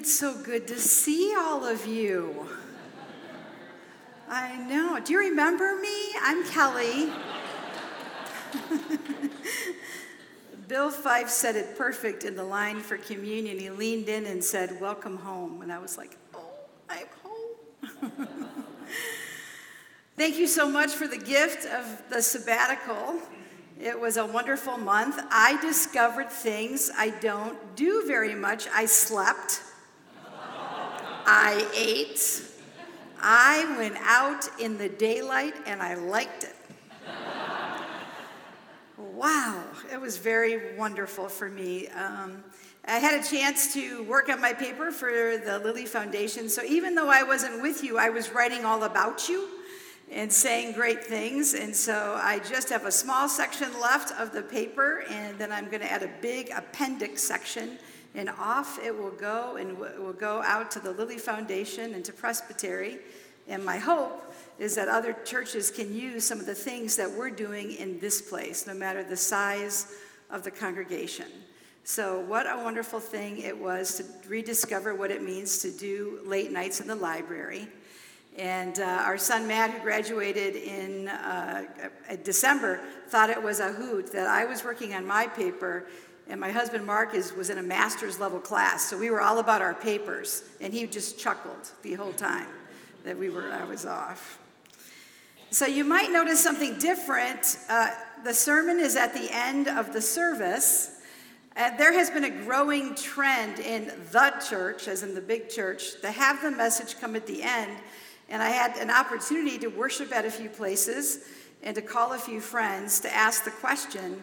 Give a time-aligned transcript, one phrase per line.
[0.00, 2.48] It's so good to see all of you.
[4.30, 4.98] I know.
[4.98, 5.94] Do you remember me?
[6.22, 7.12] I'm Kelly.
[10.68, 13.58] Bill Fife said it perfect in the line for communion.
[13.58, 15.60] He leaned in and said, Welcome home.
[15.60, 16.48] And I was like, Oh,
[16.88, 18.26] I'm home.
[20.16, 23.20] Thank you so much for the gift of the sabbatical.
[23.78, 25.20] It was a wonderful month.
[25.30, 28.66] I discovered things I don't do very much.
[28.72, 29.60] I slept,
[31.32, 32.42] I ate,
[33.22, 36.56] I went out in the daylight, and I liked it.
[38.98, 39.62] Wow,
[39.92, 41.86] it was very wonderful for me.
[41.86, 42.42] Um,
[42.84, 46.48] I had a chance to work on my paper for the Lilly Foundation.
[46.48, 49.48] So even though I wasn't with you, I was writing all about you
[50.10, 51.54] and saying great things.
[51.54, 55.66] And so I just have a small section left of the paper, and then I'm
[55.66, 57.78] going to add a big appendix section.
[58.14, 62.12] And off it will go, and will go out to the Lilly Foundation and to
[62.12, 62.98] Presbytery.
[63.48, 67.30] And my hope is that other churches can use some of the things that we're
[67.30, 69.94] doing in this place, no matter the size
[70.30, 71.26] of the congregation.
[71.84, 76.52] So, what a wonderful thing it was to rediscover what it means to do late
[76.52, 77.68] nights in the library
[78.38, 81.64] and uh, our son Matt, who graduated in uh,
[82.22, 85.86] December, thought it was a hoot that I was working on my paper,
[86.30, 88.88] and my husband Mark is, was in a master's level class.
[88.88, 92.46] So we were all about our papers, and he just chuckled the whole time
[93.04, 94.38] that we were I was off.
[95.50, 97.58] So you might notice something different.
[97.68, 97.90] Uh,
[98.24, 101.00] the sermon is at the end of the service.
[101.56, 106.00] Uh, there has been a growing trend in the church, as in the big church,
[106.00, 107.76] to have the message come at the end
[108.30, 111.28] and I had an opportunity to worship at a few places
[111.62, 114.22] and to call a few friends to ask the question.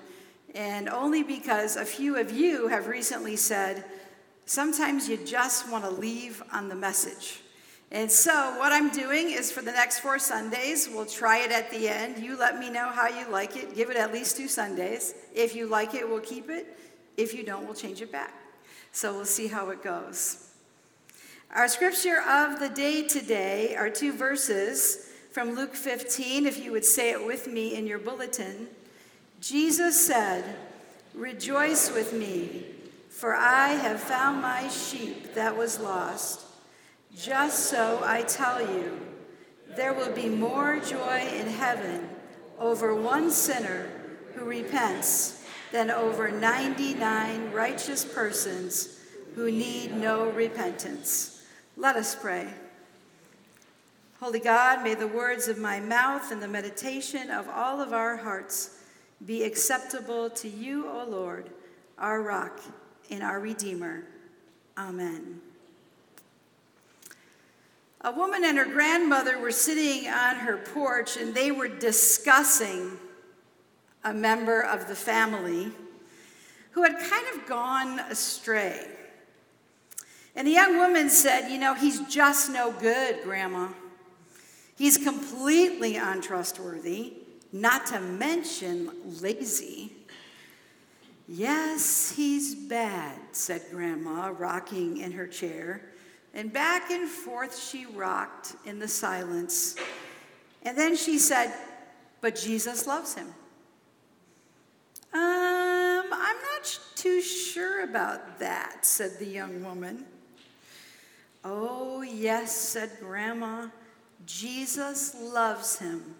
[0.56, 3.86] And only because a few of you have recently said,
[4.46, 7.42] sometimes you just want to leave on the message.
[7.92, 11.72] And so, what I'm doing is for the next four Sundays, we'll try it at
[11.72, 12.22] the end.
[12.22, 13.76] You let me know how you like it.
[13.76, 15.16] Give it at least two Sundays.
[15.34, 16.78] If you like it, we'll keep it.
[17.16, 18.34] If you don't, we'll change it back.
[18.92, 20.50] So, we'll see how it goes.
[21.56, 26.84] Our scripture of the day today are two verses from Luke 15, if you would
[26.84, 28.68] say it with me in your bulletin.
[29.40, 30.44] Jesus said,
[31.14, 32.66] Rejoice with me,
[33.10, 36.42] for I have found my sheep that was lost.
[37.16, 39.00] Just so I tell you,
[39.76, 42.10] there will be more joy in heaven
[42.60, 43.90] over one sinner
[44.34, 49.00] who repents than over 99 righteous persons
[49.36, 51.46] who need no repentance.
[51.76, 52.48] Let us pray.
[54.20, 58.18] Holy God, may the words of my mouth and the meditation of all of our
[58.18, 58.77] hearts
[59.26, 61.50] be acceptable to you, O Lord,
[61.98, 62.62] our rock
[63.10, 64.04] and our Redeemer.
[64.78, 65.42] Amen.
[68.02, 72.92] A woman and her grandmother were sitting on her porch and they were discussing
[74.04, 75.72] a member of the family
[76.72, 78.88] who had kind of gone astray.
[80.36, 83.70] And the young woman said, You know, he's just no good, Grandma.
[84.78, 87.14] He's completely untrustworthy,
[87.52, 88.92] not to mention
[89.22, 89.94] lazy.
[91.28, 95.82] Yes, he's bad, said Grandma, rocking in her chair.
[96.34, 99.76] And back and forth she rocked in the silence.
[100.64, 101.54] And then she said,
[102.22, 103.28] But Jesus loves him.
[105.14, 110.06] Um, I'm not too sure about that, said the young woman.
[111.44, 113.68] Oh, yes, said Grandma.
[114.26, 116.16] Jesus loves him.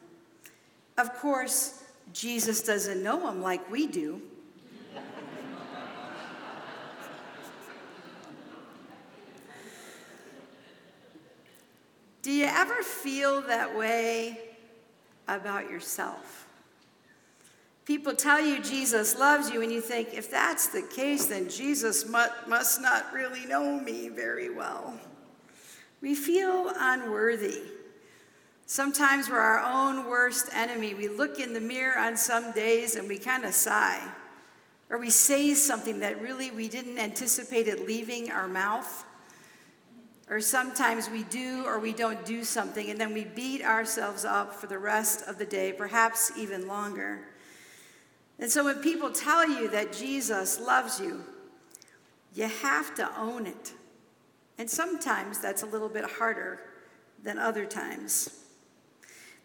[0.98, 4.22] Of course, Jesus doesn't know him like we do.
[12.24, 14.40] do you ever feel that way
[15.28, 16.48] about yourself?
[17.86, 22.06] People tell you Jesus loves you, and you think, if that's the case, then Jesus
[22.10, 25.00] must not really know me very well.
[26.02, 27.62] We feel unworthy.
[28.70, 30.94] Sometimes we're our own worst enemy.
[30.94, 34.06] We look in the mirror on some days and we kind of sigh.
[34.90, 39.06] Or we say something that really we didn't anticipate it leaving our mouth.
[40.30, 44.54] Or sometimes we do or we don't do something and then we beat ourselves up
[44.54, 47.22] for the rest of the day, perhaps even longer.
[48.38, 51.24] And so when people tell you that Jesus loves you,
[52.36, 53.72] you have to own it.
[54.58, 56.60] And sometimes that's a little bit harder
[57.24, 58.44] than other times.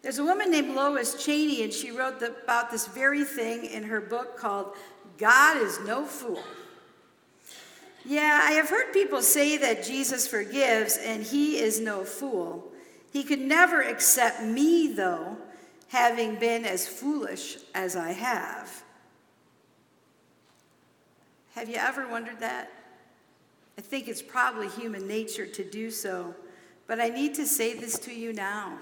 [0.03, 3.83] There's a woman named Lois Cheney, and she wrote the, about this very thing in
[3.83, 4.75] her book called
[5.17, 6.43] God is No Fool.
[8.05, 12.69] Yeah, I have heard people say that Jesus forgives and he is no fool.
[13.13, 15.37] He could never accept me, though,
[15.87, 18.83] having been as foolish as I have.
[21.55, 22.71] Have you ever wondered that?
[23.77, 26.35] I think it's probably human nature to do so,
[26.87, 28.79] but I need to say this to you now.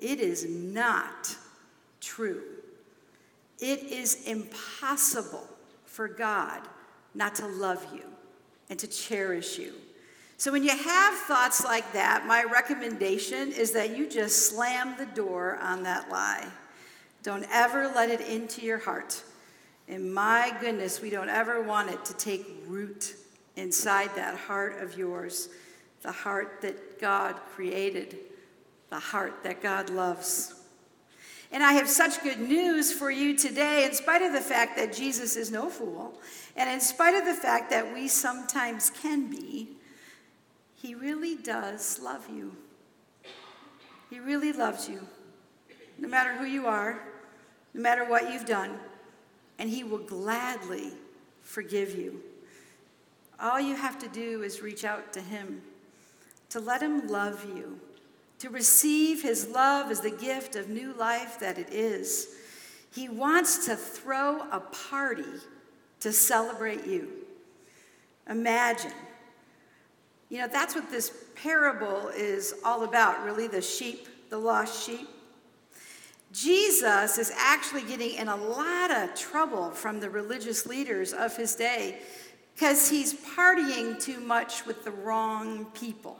[0.00, 1.36] It is not
[2.00, 2.42] true.
[3.58, 5.46] It is impossible
[5.84, 6.60] for God
[7.14, 8.02] not to love you
[8.68, 9.72] and to cherish you.
[10.36, 15.06] So when you have thoughts like that, my recommendation is that you just slam the
[15.06, 16.46] door on that lie.
[17.22, 19.22] Don't ever let it into your heart.
[19.88, 23.14] And my goodness, we don't ever want it to take root
[23.56, 25.48] inside that heart of yours,
[26.02, 28.18] the heart that God created,
[28.90, 30.54] the heart that God loves.
[31.52, 34.92] And I have such good news for you today, in spite of the fact that
[34.92, 36.20] Jesus is no fool,
[36.56, 39.68] and in spite of the fact that we sometimes can be,
[40.74, 42.54] he really does love you.
[44.10, 45.00] He really loves you,
[45.98, 47.02] no matter who you are,
[47.74, 48.78] no matter what you've done,
[49.58, 50.92] and He will gladly
[51.42, 52.22] forgive you.
[53.40, 55.60] All you have to do is reach out to Him,
[56.50, 57.80] to let Him love you,
[58.38, 62.28] to receive His love as the gift of new life that it is.
[62.94, 65.24] He wants to throw a party
[66.00, 67.08] to celebrate you.
[68.28, 68.92] Imagine.
[70.28, 75.08] You know, that's what this parable is all about, really the sheep, the lost sheep.
[76.32, 81.54] Jesus is actually getting in a lot of trouble from the religious leaders of his
[81.54, 81.98] day
[82.54, 86.18] because he's partying too much with the wrong people.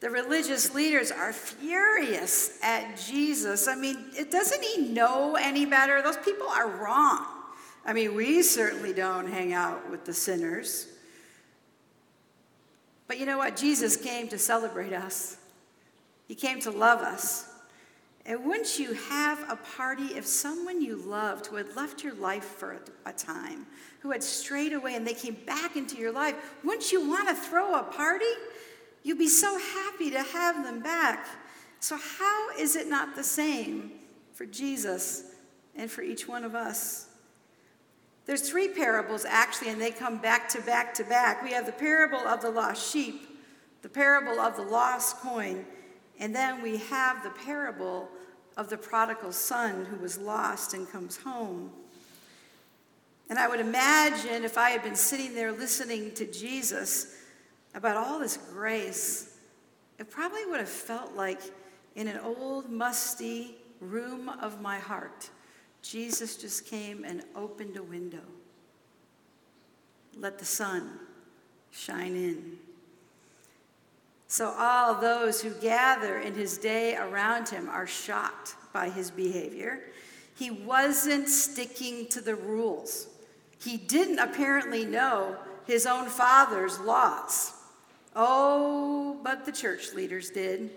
[0.00, 3.66] The religious leaders are furious at Jesus.
[3.66, 3.96] I mean,
[4.30, 6.02] doesn't he know any better?
[6.02, 7.24] Those people are wrong.
[7.84, 10.88] I mean, we certainly don't hang out with the sinners.
[13.06, 13.56] But you know what?
[13.56, 15.38] Jesus came to celebrate us,
[16.28, 17.48] He came to love us.
[18.28, 22.44] And wouldn't you have a party if someone you loved who had left your life
[22.44, 23.66] for a time,
[24.00, 26.34] who had strayed away and they came back into your life,
[26.64, 28.24] wouldn't you want to throw a party?
[29.06, 31.28] You'd be so happy to have them back.
[31.78, 33.92] So, how is it not the same
[34.32, 35.26] for Jesus
[35.76, 37.06] and for each one of us?
[38.24, 41.44] There's three parables actually, and they come back to back to back.
[41.44, 43.28] We have the parable of the lost sheep,
[43.82, 45.64] the parable of the lost coin,
[46.18, 48.08] and then we have the parable
[48.56, 51.70] of the prodigal son who was lost and comes home.
[53.30, 57.12] And I would imagine if I had been sitting there listening to Jesus
[57.76, 59.36] about all this grace,
[60.00, 61.40] it probably would have felt like
[61.94, 65.30] in an old, musty room of my heart
[65.86, 68.24] Jesus just came and opened a window.
[70.16, 70.98] Let the sun
[71.70, 72.58] shine in.
[74.26, 79.84] So all those who gather in his day around him are shocked by his behavior.
[80.34, 83.06] He wasn't sticking to the rules.
[83.60, 85.36] He didn't apparently know
[85.66, 87.52] his own father's laws.
[88.16, 90.70] Oh, but the church leaders did.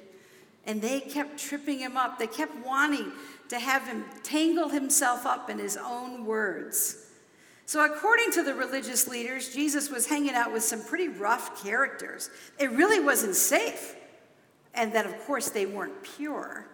[0.65, 2.19] And they kept tripping him up.
[2.19, 3.13] They kept wanting
[3.47, 7.05] to have him tangle himself up in his own words.
[7.65, 12.29] So, according to the religious leaders, Jesus was hanging out with some pretty rough characters.
[12.59, 13.95] It really wasn't safe.
[14.73, 16.67] And that, of course, they weren't pure.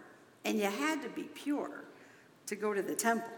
[0.45, 1.83] And you had to be pure
[2.47, 3.29] to go to the temple.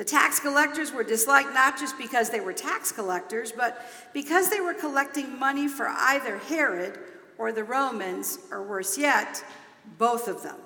[0.00, 4.62] The tax collectors were disliked not just because they were tax collectors, but because they
[4.62, 6.98] were collecting money for either Herod
[7.36, 9.44] or the Romans, or worse yet,
[9.98, 10.56] both of them.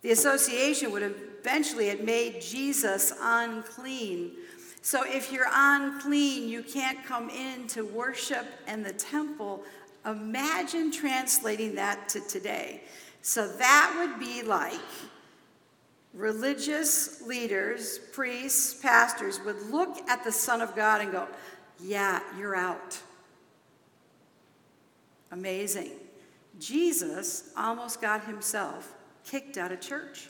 [0.00, 4.32] The association would eventually have made Jesus unclean.
[4.80, 9.62] So if you're unclean, you can't come in to worship in the temple.
[10.04, 12.82] Imagine translating that to today.
[13.20, 14.80] So that would be like
[16.12, 21.26] religious leaders, priests, pastors would look at the Son of God and go,
[21.80, 23.00] Yeah, you're out.
[25.30, 25.92] Amazing.
[26.58, 30.28] Jesus almost got himself kicked out of church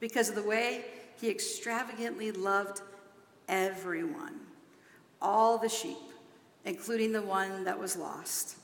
[0.00, 0.84] because of the way
[1.20, 2.80] he extravagantly loved
[3.48, 4.40] everyone,
[5.22, 5.96] all the sheep,
[6.64, 8.56] including the one that was lost.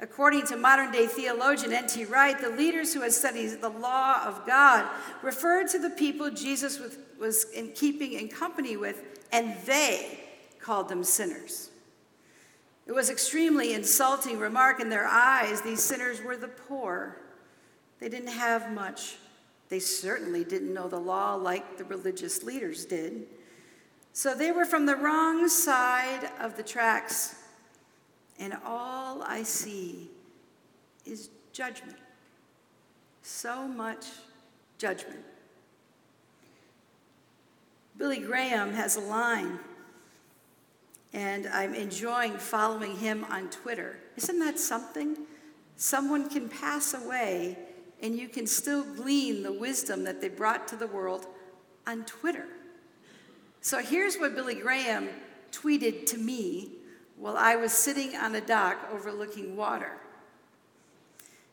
[0.00, 2.04] According to modern day theologian N.T.
[2.06, 4.88] Wright, the leaders who had studied the law of God
[5.22, 6.80] referred to the people Jesus
[7.18, 10.20] was in keeping in company with, and they
[10.60, 11.70] called them sinners.
[12.86, 15.62] It was extremely insulting remark in their eyes.
[15.62, 17.18] These sinners were the poor,
[18.00, 19.16] they didn't have much.
[19.70, 23.26] They certainly didn't know the law like the religious leaders did.
[24.12, 27.34] So they were from the wrong side of the tracks,
[28.38, 30.10] and all I see
[31.04, 31.96] is judgment.
[33.22, 34.06] So much
[34.78, 35.24] judgment.
[37.96, 39.58] Billy Graham has a line,
[41.12, 43.98] and I'm enjoying following him on Twitter.
[44.16, 45.16] Isn't that something?
[45.76, 47.56] Someone can pass away,
[48.02, 51.26] and you can still glean the wisdom that they brought to the world
[51.86, 52.46] on Twitter.
[53.60, 55.08] So here's what Billy Graham
[55.52, 56.72] tweeted to me
[57.16, 59.92] while I was sitting on a dock overlooking water.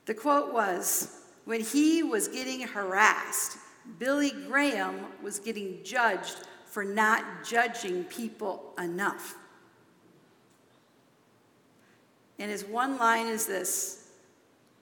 [0.06, 3.58] The quote was When he was getting harassed,
[4.00, 9.36] Billy Graham was getting judged for not judging people enough.
[12.39, 14.10] And his one line is this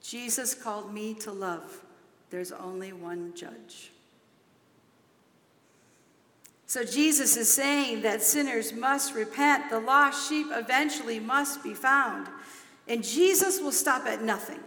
[0.02, 1.84] Jesus called me to love.
[2.30, 3.92] There's only one judge.
[6.70, 9.70] So Jesus is saying that sinners must repent.
[9.70, 12.28] The lost sheep eventually must be found.
[12.86, 14.60] And Jesus will stop at nothing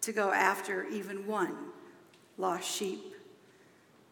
[0.00, 1.54] to go after even one
[2.38, 3.14] lost sheep.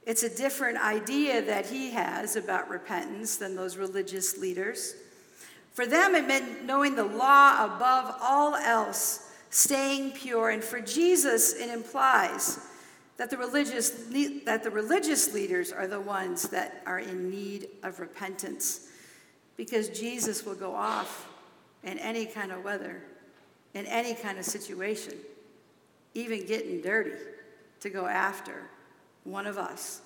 [0.06, 4.94] It's a different idea that he has about repentance than those religious leaders.
[5.72, 10.50] For them, it meant knowing the law above all else, staying pure.
[10.50, 12.60] And for Jesus, it implies
[13.16, 13.90] that the religious,
[14.44, 18.88] that the religious leaders are the ones that are in need of repentance
[19.56, 21.28] because Jesus will go off
[21.82, 23.02] in any kind of weather,
[23.74, 25.14] in any kind of situation,
[26.14, 27.12] even getting dirty
[27.80, 28.62] to go after
[29.24, 30.02] one of us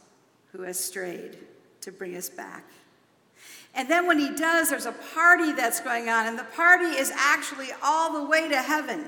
[0.53, 1.39] who has strayed
[1.81, 2.65] to bring us back.
[3.75, 7.13] And then when he does, there's a party that's going on, and the party is
[7.15, 9.05] actually all the way to heaven.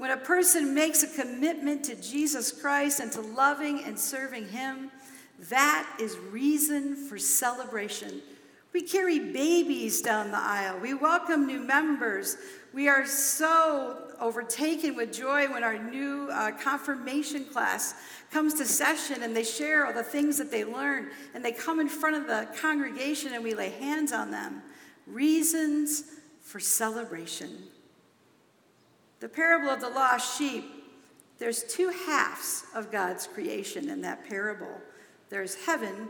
[0.00, 4.90] When a person makes a commitment to Jesus Christ and to loving and serving Him,
[5.50, 8.22] that is reason for celebration.
[8.72, 10.78] We carry babies down the aisle.
[10.80, 12.38] We welcome new members.
[12.72, 17.92] We are so overtaken with joy when our new uh, confirmation class
[18.30, 21.78] comes to session and they share all the things that they learned and they come
[21.78, 24.62] in front of the congregation and we lay hands on them.
[25.06, 26.04] Reasons
[26.40, 27.50] for celebration.
[29.20, 30.64] The parable of the lost sheep,
[31.38, 34.80] there's two halves of God's creation in that parable
[35.30, 36.08] there's heaven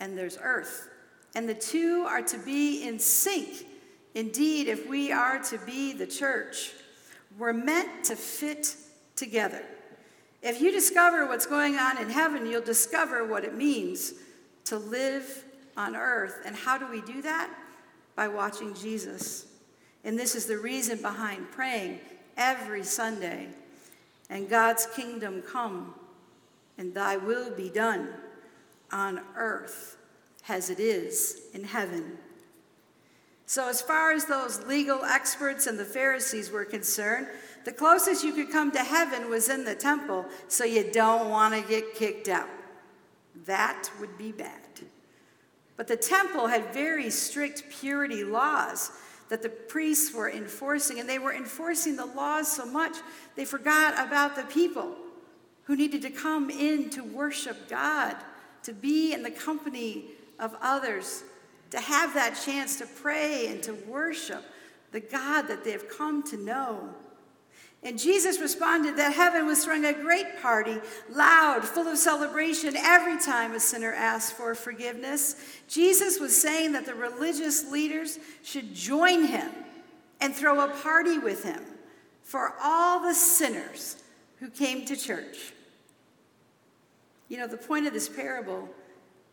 [0.00, 0.90] and there's earth.
[1.34, 3.66] And the two are to be in sync.
[4.14, 6.72] Indeed, if we are to be the church,
[7.38, 8.76] we're meant to fit
[9.16, 9.62] together.
[10.42, 14.14] If you discover what's going on in heaven, you'll discover what it means
[14.66, 15.44] to live
[15.76, 16.40] on earth.
[16.44, 17.50] And how do we do that?
[18.14, 19.46] By watching Jesus.
[20.04, 22.00] And this is the reason behind praying
[22.40, 23.48] every Sunday.
[24.28, 25.94] And God's kingdom come,
[26.78, 28.08] and thy will be done
[28.90, 29.96] on earth
[30.48, 32.18] as it is in heaven.
[33.46, 37.26] So, as far as those legal experts and the Pharisees were concerned,
[37.64, 41.54] the closest you could come to heaven was in the temple, so you don't want
[41.54, 42.48] to get kicked out.
[43.46, 44.60] That would be bad.
[45.76, 48.92] But the temple had very strict purity laws
[49.30, 52.96] that the priests were enforcing, and they were enforcing the laws so much
[53.36, 54.94] they forgot about the people
[55.64, 58.16] who needed to come in to worship God,
[58.64, 60.06] to be in the company
[60.38, 61.22] of others,
[61.70, 64.44] to have that chance to pray and to worship
[64.90, 66.92] the God that they have come to know.
[67.82, 73.18] And Jesus responded that heaven was throwing a great party, loud, full of celebration, every
[73.18, 75.36] time a sinner asked for forgiveness.
[75.66, 79.50] Jesus was saying that the religious leaders should join him
[80.20, 81.62] and throw a party with him
[82.22, 83.96] for all the sinners
[84.40, 85.54] who came to church.
[87.28, 88.68] You know, the point of this parable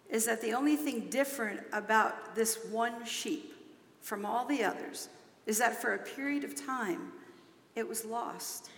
[0.10, 3.54] is that the only thing different about this one sheep
[4.02, 5.10] from all the others
[5.46, 7.12] is that for a period of time,
[7.78, 8.70] it was lost.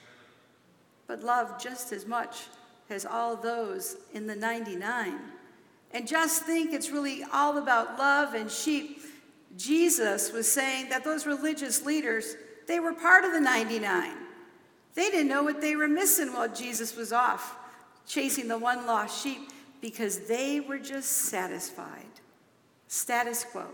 [1.07, 2.43] But loved just as much
[2.89, 5.13] as all those in the 99.
[5.91, 9.01] And just think it's really all about love and sheep.
[9.57, 12.35] Jesus was saying that those religious leaders,
[12.67, 14.11] they were part of the 99.
[14.93, 17.55] They didn't know what they were missing while Jesus was off
[18.09, 19.51] chasing the one lost sheep
[19.81, 22.09] because they were just satisfied.
[22.87, 23.67] Status quo.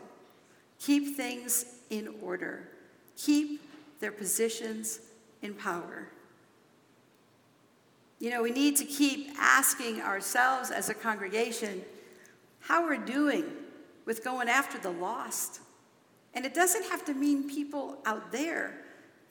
[0.77, 2.67] Keep things in order.
[3.17, 3.61] Keep
[4.01, 4.99] their positions
[5.45, 6.09] in power.
[8.19, 11.83] You know, we need to keep asking ourselves as a congregation
[12.59, 13.45] how we're doing
[14.05, 15.61] with going after the lost.
[16.33, 18.81] And it doesn't have to mean people out there.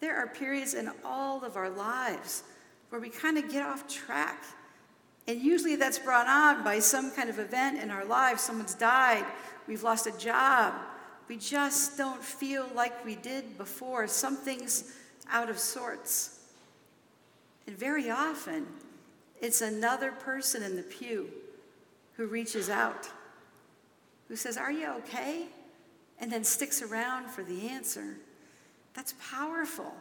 [0.00, 2.44] There are periods in all of our lives
[2.88, 4.44] where we kind of get off track
[5.26, 8.42] And usually that's brought on by some kind of event in our lives.
[8.42, 9.25] Someone's died,
[9.66, 10.75] we've lost a job,
[11.28, 14.06] we just don't feel like we did before.
[14.06, 14.92] Something's
[15.31, 16.40] out of sorts.
[17.66, 18.66] And very often,
[19.40, 21.28] it's another person in the pew
[22.16, 23.09] who reaches out,
[24.28, 25.47] who says, Are you okay?
[26.21, 28.16] And then sticks around for the answer.
[28.95, 29.93] That's powerful.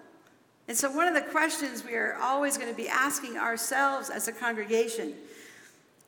[0.67, 4.27] And so, one of the questions we are always going to be asking ourselves as
[4.27, 5.13] a congregation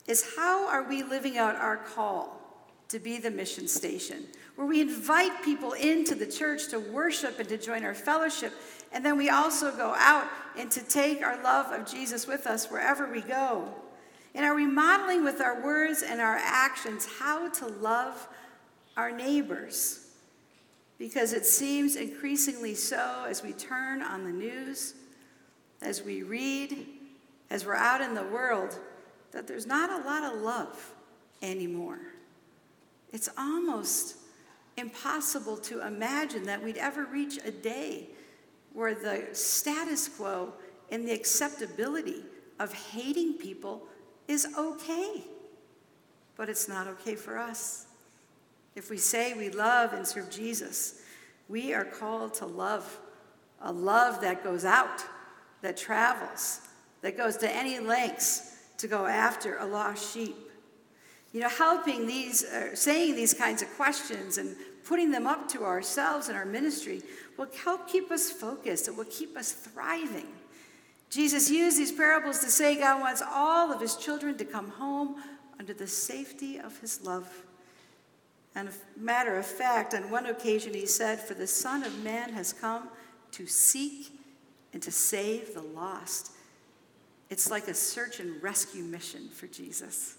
[0.07, 2.41] is how are we living out our call
[2.89, 4.23] to be the mission station,
[4.55, 8.53] where we invite people into the church to worship and to join our fellowship,
[8.95, 10.25] and then we also go out
[10.57, 13.71] and to take our love of Jesus with us wherever we go?
[14.33, 18.27] And are we modeling with our words and our actions how to love
[18.97, 20.05] our neighbors?
[20.97, 24.93] because it seems increasingly so as we turn on the news,
[25.81, 26.85] as we read,
[27.49, 28.79] as we're out in the world,
[29.31, 30.93] that there's not a lot of love
[31.41, 31.99] anymore.
[33.11, 34.17] It's almost
[34.77, 38.07] impossible to imagine that we'd ever reach a day
[38.75, 40.53] where the status quo
[40.91, 42.21] and the acceptability
[42.59, 43.81] of hating people
[44.27, 45.23] is okay.
[46.35, 47.87] But it's not okay for us.
[48.75, 51.01] If we say we love and serve Jesus,
[51.47, 52.99] we are called to love,
[53.61, 55.03] a love that goes out,
[55.61, 56.59] that travels,
[57.01, 60.35] that goes to any lengths to go after a lost sheep.
[61.35, 65.65] You know, helping these, uh, saying these kinds of questions and putting them up to
[65.65, 67.01] ourselves in our ministry
[67.35, 68.87] will help keep us focused.
[68.87, 70.27] It will keep us thriving.
[71.09, 75.21] Jesus used these parables to say God wants all of his children to come home
[75.59, 77.29] under the safety of his love.
[78.55, 82.31] And a matter of fact, on one occasion he said, For the Son of Man
[82.31, 82.87] has come
[83.31, 84.17] to seek
[84.71, 86.31] and to save the lost.
[87.29, 90.15] It's like a search and rescue mission for Jesus.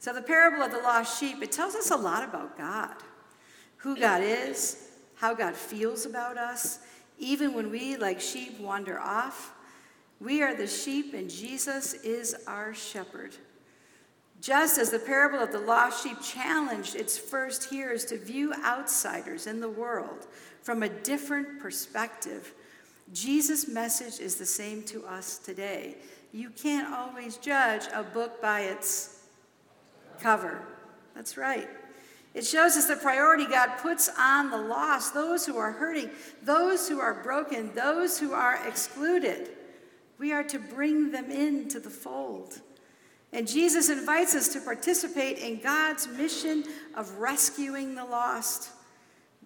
[0.00, 2.96] So, the parable of the lost sheep, it tells us a lot about God
[3.76, 6.80] who God is, how God feels about us.
[7.18, 9.52] Even when we, like sheep, wander off,
[10.20, 13.36] we are the sheep and Jesus is our shepherd.
[14.40, 19.46] Just as the parable of the lost sheep challenged its first hearers to view outsiders
[19.46, 20.26] in the world
[20.62, 22.52] from a different perspective,
[23.12, 25.96] Jesus' message is the same to us today.
[26.32, 29.19] You can't always judge a book by its
[30.20, 30.62] cover.
[31.14, 31.68] That's right.
[32.32, 36.10] It shows us the priority God puts on the lost, those who are hurting,
[36.42, 39.50] those who are broken, those who are excluded.
[40.18, 42.60] We are to bring them into the fold.
[43.32, 48.70] And Jesus invites us to participate in God's mission of rescuing the lost.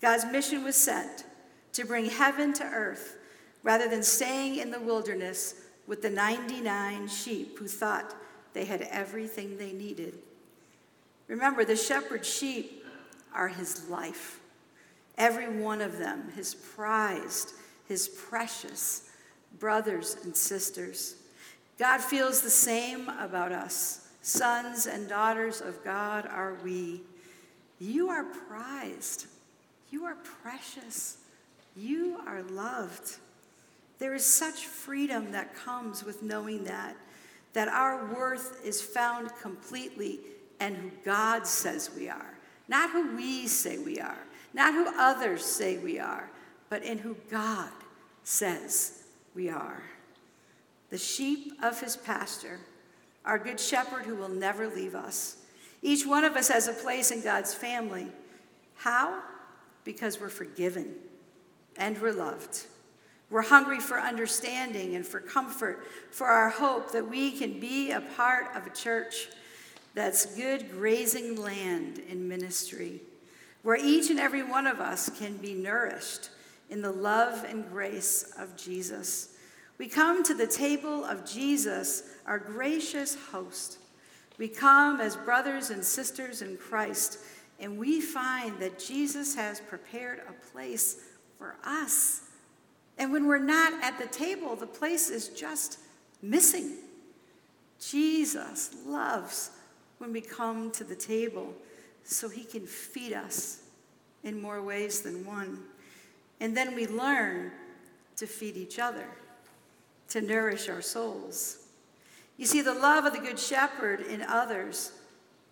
[0.00, 1.24] God's mission was sent
[1.72, 3.16] to bring heaven to earth
[3.62, 5.54] rather than staying in the wilderness
[5.86, 8.14] with the 99 sheep who thought
[8.52, 10.18] they had everything they needed.
[11.28, 12.84] Remember, the shepherd's sheep
[13.34, 14.40] are his life.
[15.16, 17.52] Every one of them, his prized,
[17.86, 19.10] his precious
[19.58, 21.16] brothers and sisters.
[21.78, 24.08] God feels the same about us.
[24.22, 27.02] Sons and daughters of God are we.
[27.78, 29.26] You are prized.
[29.90, 31.18] You are precious.
[31.76, 33.16] You are loved.
[33.98, 36.96] There is such freedom that comes with knowing that,
[37.52, 40.20] that our worth is found completely
[40.60, 42.34] in who God says we are,
[42.68, 44.18] not who we say we are,
[44.52, 46.30] not who others say we are,
[46.70, 47.70] but in who God
[48.22, 49.82] says we are
[50.94, 52.60] the sheep of his pasture,
[53.24, 55.38] our good shepherd who will never leave us.
[55.82, 58.06] Each one of us has a place in God's family.
[58.76, 59.20] How?
[59.82, 60.94] Because we're forgiven
[61.78, 62.66] and we're loved.
[63.28, 68.00] We're hungry for understanding and for comfort, for our hope that we can be a
[68.00, 69.26] part of a church
[69.94, 73.00] that's good grazing land in ministry,
[73.62, 76.30] where each and every one of us can be nourished
[76.68, 79.36] in the love and grace of Jesus.
[79.78, 83.78] We come to the table of Jesus, our gracious host.
[84.38, 87.18] We come as brothers and sisters in Christ,
[87.60, 91.04] and we find that Jesus has prepared a place
[91.38, 92.22] for us.
[92.98, 95.78] And when we're not at the table, the place is just
[96.22, 96.72] missing.
[97.80, 99.50] Jesus loves
[99.98, 101.54] when we come to the table
[102.02, 103.62] so he can feed us
[104.22, 105.60] in more ways than one.
[106.40, 107.52] And then we learn
[108.16, 109.06] to feed each other
[110.08, 111.66] to nourish our souls.
[112.36, 114.92] You see, the love of the Good Shepherd in others,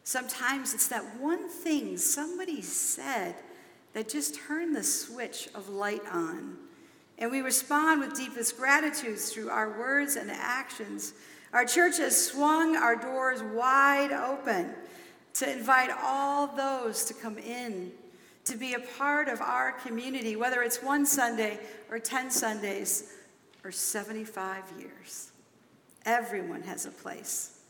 [0.05, 3.37] sometimes it's that one thing somebody said
[3.93, 6.57] that just turned the switch of light on.
[7.19, 11.15] And we respond with deepest gratitude through our words and actions.
[11.53, 14.75] Our church has swung our doors wide open
[15.35, 17.93] to invite all those to come in,
[18.45, 21.59] to be a part of our community, whether it's one Sunday
[21.91, 23.13] or 10 Sundays
[23.65, 25.33] or 75 years.
[26.07, 27.61] Everyone has a place.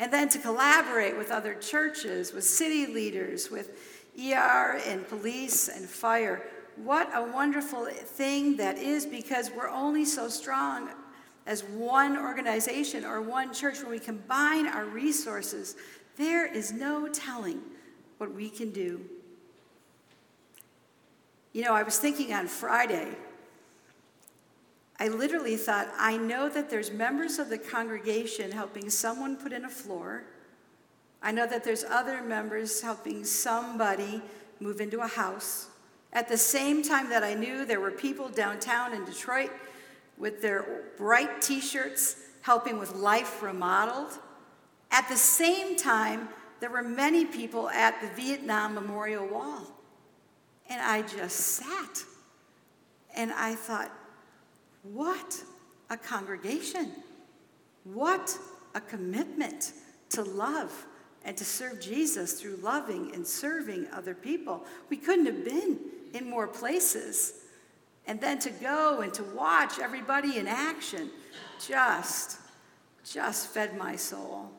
[0.00, 3.70] And then to collaborate with other churches, with city leaders, with
[4.18, 6.42] ER and police and fire.
[6.76, 10.88] What a wonderful thing that is because we're only so strong
[11.50, 15.74] as one organization or one church when we combine our resources.
[16.16, 17.60] There is no telling
[18.18, 19.00] what we can do.
[21.52, 23.08] You know, I was thinking on Friday,
[25.00, 29.64] I literally thought, I know that there's members of the congregation helping someone put in
[29.64, 30.22] a floor.
[31.20, 34.22] I know that there's other members helping somebody
[34.60, 35.66] move into a house.
[36.12, 39.50] At the same time that I knew there were people downtown in Detroit
[40.20, 44.18] with their bright t shirts helping with Life Remodeled.
[44.90, 46.28] At the same time,
[46.60, 49.66] there were many people at the Vietnam Memorial Wall.
[50.68, 52.04] And I just sat
[53.16, 53.90] and I thought,
[54.82, 55.42] what
[55.88, 56.92] a congregation!
[57.84, 58.38] What
[58.74, 59.72] a commitment
[60.10, 60.86] to love
[61.24, 64.64] and to serve Jesus through loving and serving other people.
[64.90, 65.78] We couldn't have been
[66.12, 67.39] in more places.
[68.06, 71.10] And then to go and to watch everybody in action
[71.64, 72.38] just,
[73.04, 74.50] just fed my soul.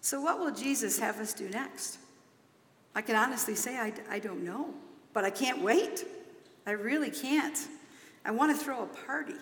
[0.00, 1.98] So, what will Jesus have us do next?
[2.94, 4.72] I can honestly say I, I don't know,
[5.12, 6.04] but I can't wait.
[6.66, 7.58] I really can't.
[8.24, 9.34] I want to throw a party.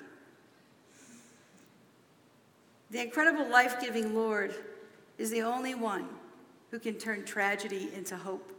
[2.90, 4.54] The incredible life giving Lord
[5.18, 6.06] is the only one
[6.70, 8.52] who can turn tragedy into hope.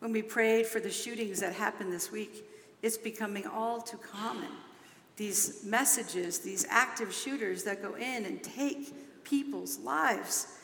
[0.00, 2.44] When we prayed for the shootings that happened this week,
[2.82, 4.50] it's becoming all too common.
[5.16, 10.58] These messages, these active shooters that go in and take people's lives.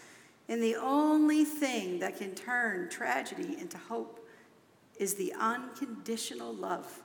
[0.48, 4.26] And the only thing that can turn tragedy into hope
[4.96, 7.02] is the unconditional love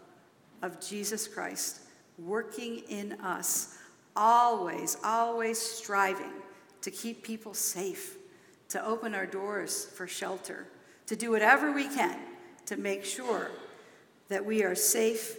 [0.61, 1.81] of Jesus Christ
[2.17, 3.77] working in us,
[4.15, 6.33] always, always striving
[6.81, 8.17] to keep people safe,
[8.69, 10.67] to open our doors for shelter,
[11.07, 12.19] to do whatever we can
[12.67, 13.49] to make sure
[14.29, 15.37] that we are safe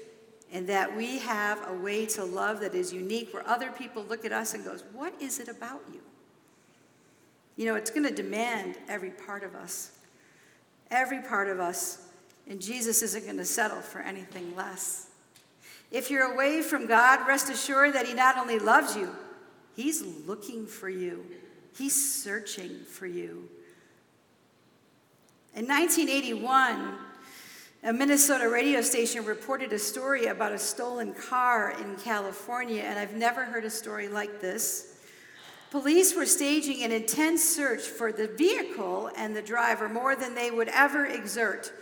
[0.53, 4.25] and that we have a way to love that is unique where other people look
[4.25, 6.03] at us and goes, "What is it about you?"
[7.57, 9.93] You know, it's going to demand every part of us.
[10.91, 11.99] Every part of us.
[12.49, 15.07] And Jesus isn't going to settle for anything less.
[15.91, 19.15] If you're away from God, rest assured that He not only loves you,
[19.77, 21.25] He's looking for you,
[21.77, 23.49] He's searching for you.
[25.55, 26.97] In 1981,
[27.83, 33.15] a Minnesota radio station reported a story about a stolen car in California, and I've
[33.15, 34.99] never heard a story like this.
[35.71, 40.51] Police were staging an intense search for the vehicle and the driver more than they
[40.51, 41.73] would ever exert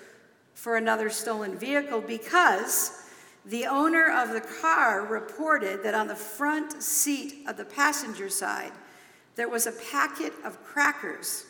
[0.55, 3.03] for another stolen vehicle because
[3.45, 8.73] the owner of the car reported that on the front seat of the passenger side,
[9.35, 11.47] there was a packet of crackers.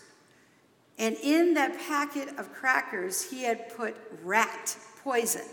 [0.98, 5.46] And in that packet of crackers, he had put rat poison.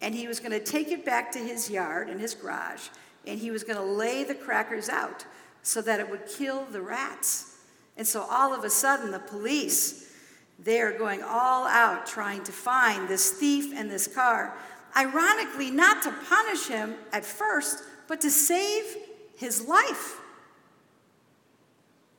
[0.00, 2.88] And he was going to take it back to his yard and his garage,
[3.26, 5.24] and he was going to lay the crackers out
[5.62, 7.58] so that it would kill the rats.
[7.96, 10.12] And so all of a sudden, the police,
[10.58, 14.56] they are going all out trying to find this thief and this car.
[14.96, 18.84] Ironically, not to punish him at first, but to save
[19.36, 20.20] his life.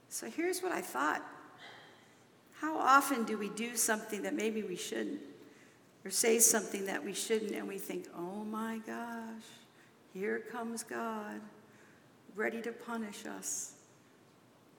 [0.10, 1.21] So here's what I thought
[2.62, 5.22] How often do we do something that maybe we shouldn't,
[6.04, 9.44] or say something that we shouldn't, and we think, oh my gosh,
[10.13, 11.41] here comes God,
[12.36, 13.74] ready to punish us?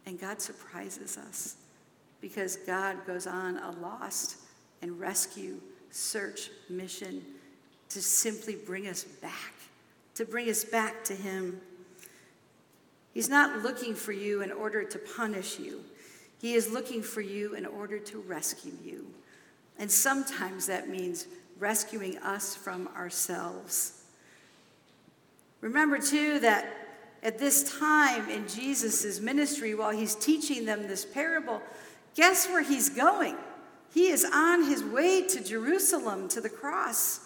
[0.07, 1.57] And God surprises us
[2.21, 4.37] because God goes on a lost
[4.83, 5.61] and rescue,
[5.91, 7.23] search mission
[7.89, 9.55] to simply bring us back,
[10.15, 11.61] to bring us back to Him.
[13.15, 15.81] He's not looking for you in order to punish you,
[16.41, 19.07] He is looking for you in order to rescue you.
[19.79, 21.27] And sometimes that means
[21.59, 24.03] rescuing us from ourselves.
[25.61, 26.67] Remember, too, that
[27.23, 31.63] at this time in Jesus' ministry, while he's teaching them this parable,
[32.15, 33.37] guess where he's going?
[33.93, 37.21] He is on his way to Jerusalem, to the cross.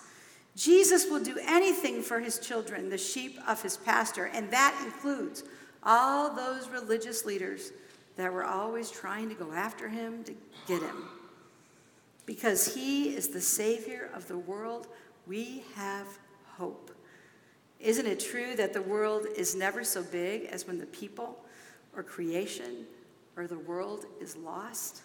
[0.57, 5.43] Jesus will do anything for his children, the sheep of his pastor, and that includes
[5.83, 7.73] all those religious leaders
[8.17, 10.35] that were always trying to go after him to
[10.67, 11.05] get him.
[12.27, 14.89] Because he is the Savior of the world,
[15.27, 16.07] we have
[16.47, 16.91] hope.
[17.79, 21.43] Isn't it true that the world is never so big as when the people
[21.97, 22.87] or creation
[23.37, 25.03] or the world is lost?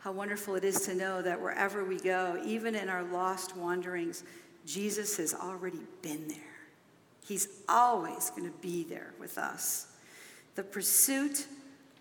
[0.00, 4.24] How wonderful it is to know that wherever we go, even in our lost wanderings,
[4.64, 6.38] Jesus has already been there.
[7.26, 9.87] He's always going to be there with us.
[10.58, 11.46] The pursuit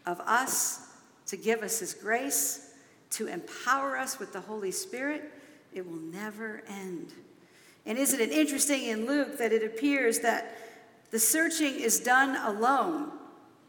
[0.07, 0.79] of us
[1.27, 2.73] to give us His grace,
[3.11, 5.31] to empower us with the Holy Spirit,
[5.75, 7.13] it will never end.
[7.85, 10.57] And isn't it interesting in Luke that it appears that
[11.11, 13.11] the searching is done alone,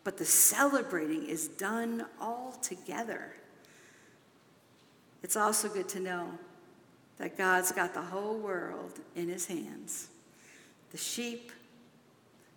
[0.05, 3.35] but the celebrating is done all together?
[5.23, 6.31] It's also good to know
[7.19, 10.09] that God's got the whole world in his hands
[10.93, 11.53] the sheep,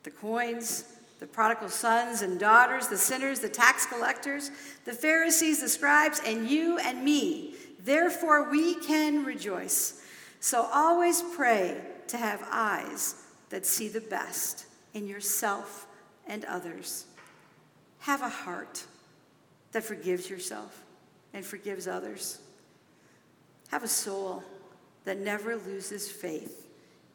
[0.04, 0.86] the coins,
[1.22, 4.50] the prodigal sons and daughters, the sinners, the tax collectors,
[4.86, 7.54] the Pharisees, the scribes, and you and me.
[7.80, 10.04] Therefore, we can rejoice
[10.40, 15.86] so always pray to have eyes that see the best in yourself
[16.28, 17.06] and others.
[18.00, 18.84] Have a heart
[19.74, 20.84] that forgives yourself
[21.36, 22.40] and forgives others.
[23.70, 24.44] Have a soul
[25.06, 26.68] that never loses faith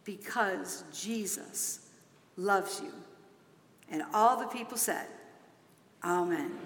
[0.05, 1.91] because Jesus
[2.37, 2.93] loves you.
[3.91, 5.07] And all the people said,
[6.05, 6.59] Amen.